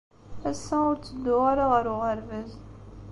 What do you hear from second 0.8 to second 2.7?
ur ttedduɣ ara ɣer uɣerbaz!